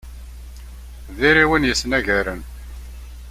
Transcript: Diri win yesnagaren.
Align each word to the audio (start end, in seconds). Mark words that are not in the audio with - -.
Diri 1.17 1.45
win 1.49 1.67
yesnagaren. 1.69 2.41